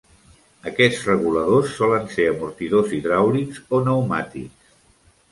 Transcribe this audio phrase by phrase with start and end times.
[0.69, 4.73] Aquests reguladors solen ser amortidors hidràulics o pneumàtics.